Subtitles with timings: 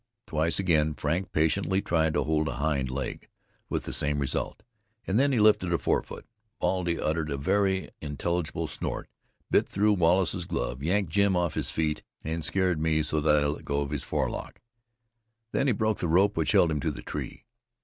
[0.25, 3.27] Twice again Frank patiently tried to hold a hind leg,
[3.69, 4.63] with the same result;
[5.05, 6.25] and then he lifted a forefoot.
[6.57, 9.09] Baldy uttered a very intelligible snort,
[9.51, 13.45] bit through Wallace's glove, yanked Jim off his feet, and scared me so that I
[13.45, 14.59] let go his forelock.
[15.51, 17.45] Then he broke the rope which held him to the tree.